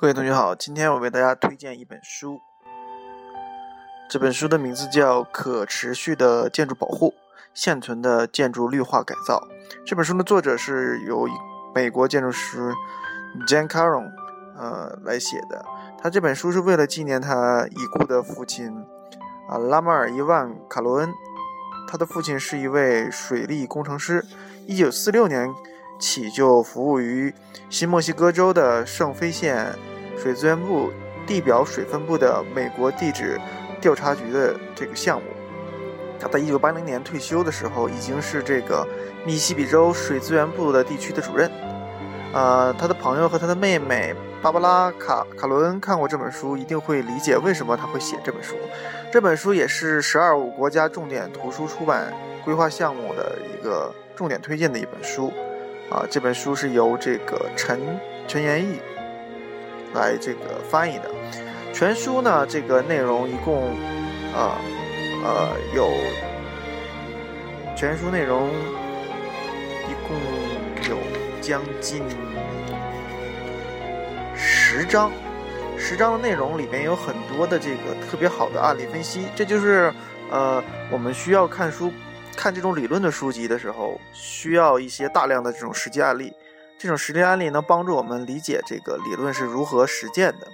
[0.00, 2.40] 各位同学好，今天我为大家推荐一本书。
[4.08, 7.14] 这本书的名字叫《可持续的建筑保护：
[7.52, 9.40] 现存的建筑绿化改造》。
[9.84, 11.26] 这本书的作者是由
[11.74, 12.72] 美国建筑师
[13.48, 14.08] Jan Caron
[14.56, 15.64] 呃来写的。
[16.00, 18.72] 他这本书是为了纪念他已故的父亲
[19.48, 21.12] 啊拉马尔伊万卡罗恩。
[21.90, 24.24] 他的父亲是一位水利工程师，
[24.64, 25.52] 一九四六年
[25.98, 27.32] 起就服务于
[27.68, 29.74] 新墨西哥州的圣菲县。
[30.20, 30.90] 水资源部
[31.28, 33.40] 地表水分部的美国地质
[33.80, 35.26] 调查局的这个项目，
[36.18, 38.84] 他在一九八零年退休的时候，已经是这个
[39.24, 41.48] 密西西比州水资源部的地区的主任。
[42.32, 44.12] 呃，他的朋友和他的妹妹
[44.42, 48.56] 芭芭拉卡卡罗恩看过这本书，一定会理解为什么他会写这本书。
[49.12, 52.12] 这本书也是“十二五”国家重点图书出版
[52.44, 55.32] 规划项目的一个重点推荐的一本书。
[55.90, 57.80] 啊，这本书是由这个陈
[58.26, 58.78] 陈延义。
[59.94, 61.10] 来这个翻译的
[61.72, 63.70] 全书呢，这个内容一共，
[64.34, 64.60] 啊
[65.24, 65.88] 呃有
[67.74, 68.50] 全书内容
[69.88, 70.14] 一共
[70.90, 70.98] 有
[71.40, 72.02] 将近
[74.36, 75.10] 十章，
[75.78, 79.90] 十章的内容里面有很多的这个特别好的案例分析，这就是
[80.30, 81.90] 呃我们需要看书
[82.38, 86.32] 看这种理论的书籍的时候，需要一些大量的这种实际案例。
[86.78, 90.46] 这种实例案例能帮助我们理解这个理论是如何实践的，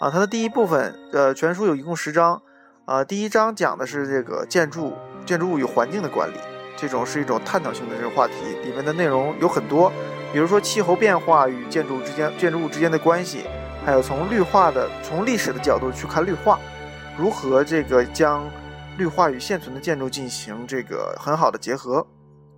[0.00, 2.42] 啊，它的第一部分，呃，全书有一共十章，
[2.84, 4.92] 啊，第一章讲的是这个建筑
[5.24, 6.34] 建筑物与环境的管理，
[6.76, 9.92] 这种是一种探讨性的这个话题，里面的内容有很多，
[10.32, 13.44] 比如说气候变化与建筑之间建筑物之间的关系，
[13.86, 16.58] 还有从绿化的从历史的角度去看绿化，
[17.16, 18.50] 如何这个将
[18.96, 22.06] 绿化与现存的建筑进行这个很好的结合。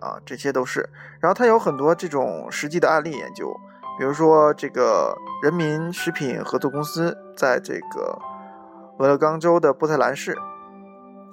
[0.00, 0.88] 啊，这些都是。
[1.18, 3.52] 然后它有很多这种实际的案例研究，
[3.98, 8.16] 比如说这个人民食品合作公司在这个
[8.98, 10.38] 俄勒冈州的波特兰市，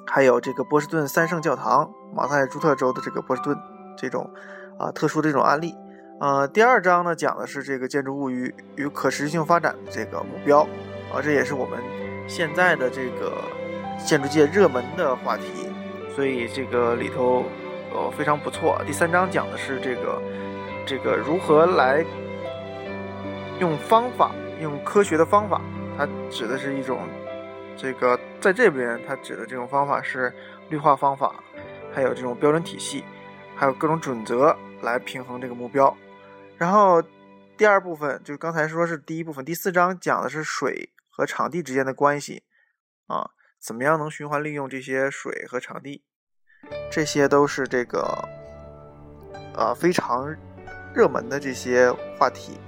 [0.08, 3.56] 还有这个波士顿三圣教堂，马萨诸塞州的这个波士顿
[3.96, 4.28] 这种
[4.80, 5.75] 啊特殊的这种案例。
[6.19, 10.62] 呃，第二章呢讲的是这个建筑物与与可持续性发展的这个目标，
[11.14, 11.80] 啊，这也是我们
[12.28, 13.44] 现在的这个
[14.03, 15.44] 建筑界热门的话题，
[16.16, 17.45] 所以这个里头。
[17.97, 18.78] 呃，非常不错。
[18.85, 20.22] 第三章讲的是这个，
[20.85, 22.03] 这个如何来
[23.57, 25.61] 用方法，用科学的方法。
[25.97, 27.07] 它指的是一种，
[27.78, 30.33] 这个在这边它指的这种方法是
[30.67, 31.35] 绿化方法，
[31.94, 33.01] 还有这种标准体系，
[33.56, 35.95] 还有各种准则来平衡这个目标。
[36.57, 37.01] 然后
[37.56, 42.44] 第二部分就是刚才说是第一部分，第四章讲的是水和场地之间的关系
[43.07, 43.29] 啊，
[43.66, 46.03] 怎么样能循环利用这些水和场地。
[46.92, 48.30] 这些都是这个，
[49.56, 50.31] 呃，非常
[50.94, 52.59] 热门的这些话题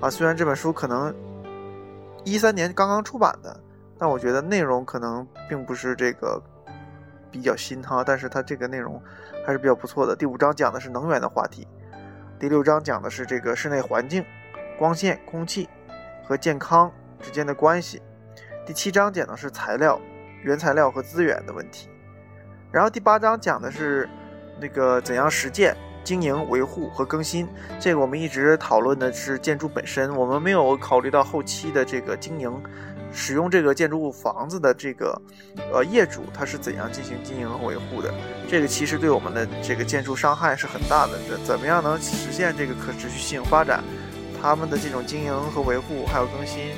[0.00, 0.08] 啊。
[0.08, 1.14] 虽然这本书可能
[2.24, 3.60] 一三年刚刚出版的，
[3.98, 6.42] 但我觉得内容可能并不是这个
[7.30, 8.02] 比较新哈。
[8.02, 9.02] 但是它这个内容
[9.44, 10.16] 还是比较不错的。
[10.16, 11.68] 第五章讲的是能源的话题，
[12.40, 14.24] 第六章讲的是这个室内环境、
[14.78, 15.68] 光线、空气
[16.24, 18.00] 和健康之间的关系，
[18.66, 20.00] 第七章讲的是材料、
[20.42, 21.88] 原材料和资源的问题。
[22.70, 24.08] 然后第八章讲的是
[24.60, 27.48] 那个怎样实践、经营、维护和更新。
[27.80, 32.52] 这个我们一直讨论的是建筑本身，我们没有考虑到后期的这个经营、
[33.12, 35.20] 使用这个建筑物房子的这个
[35.72, 38.12] 呃业主他是怎样进行经营和维护的。
[38.48, 41.18] 这个其实对我们的这个建筑伤害是很大的。
[41.28, 43.82] 这怎么样能实现这个可持续性发展？
[44.40, 46.72] 他们的这种经营和维护还有更新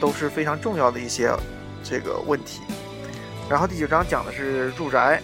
[0.00, 1.30] 都是非常重要的一些
[1.84, 2.62] 这个问题。
[3.48, 5.22] 然后第九章讲的是住宅，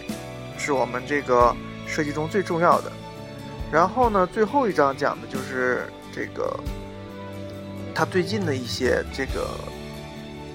[0.57, 1.53] 是我们这个
[1.85, 2.89] 设计中最重要的。
[3.69, 6.57] 然后呢，最后一章讲的就是这个
[7.93, 9.49] 他最近的一些这个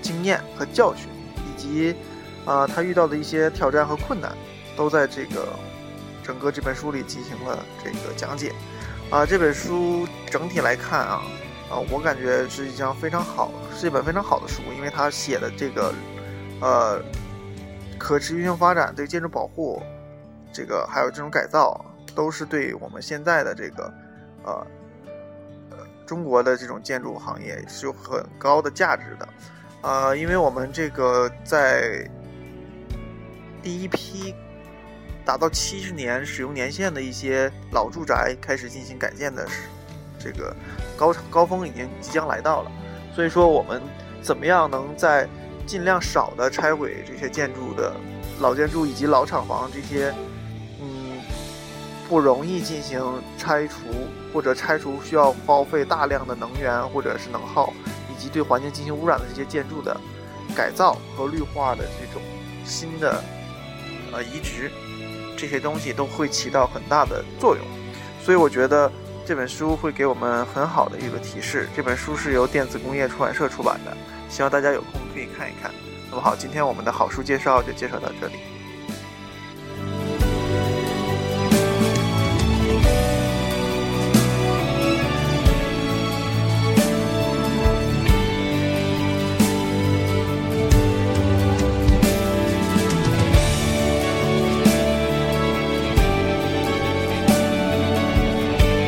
[0.00, 1.94] 经验和教训，以及
[2.46, 4.32] 啊他遇到的一些挑战和困难，
[4.74, 5.46] 都在这个
[6.24, 8.50] 整个这本书里进行了这个讲解。
[9.10, 11.22] 啊，这本书整体来看啊，
[11.70, 15.92] 啊我感觉是一张非常好，是一本非常好的书，因为他写的这个
[16.60, 17.02] 呃。
[17.98, 19.82] 可持续性发展对建筑保护，
[20.52, 21.84] 这个还有这种改造，
[22.14, 23.92] 都是对我们现在的这个，
[24.44, 24.66] 呃，
[25.70, 29.28] 呃，中国的这种建筑行业是有很高的价值的，
[29.82, 32.08] 呃，因为我们这个在
[33.62, 34.34] 第一批
[35.24, 39.68] 达到七十年使用年限的一些老住宅开始进行改建的时，
[40.18, 40.54] 这个
[40.96, 42.72] 高高峰已经即将来到了，
[43.14, 43.82] 所以说我们
[44.22, 45.28] 怎么样能在
[45.68, 47.94] 尽量少的拆毁这些建筑的
[48.40, 50.12] 老建筑以及老厂房，这些
[50.80, 51.20] 嗯
[52.08, 53.04] 不容易进行
[53.36, 53.74] 拆除
[54.32, 57.70] 或者拆除需要耗费大量的能源或者是能耗
[58.10, 59.94] 以及对环境进行污染的这些建筑的
[60.56, 62.22] 改造和绿化的这种
[62.64, 63.22] 新的
[64.10, 64.70] 呃移植，
[65.36, 67.62] 这些东西都会起到很大的作用。
[68.24, 68.90] 所以我觉得
[69.26, 71.68] 这本书会给我们很好的一个提示。
[71.76, 73.94] 这本书是由电子工业出版社出版的，
[74.28, 75.72] 希望大家有空可以看一看。
[76.10, 78.34] 那么好，今天我们的好书介绍就介绍到这里。